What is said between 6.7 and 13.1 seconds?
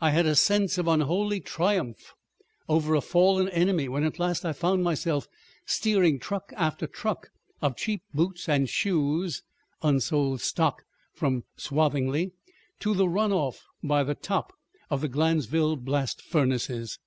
truck of cheap boots and shoes (unsold stock from Swathinglea) to the